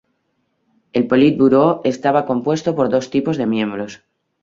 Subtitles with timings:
[0.93, 4.01] El Politburó estaba compuesto por dos tipos de miembros.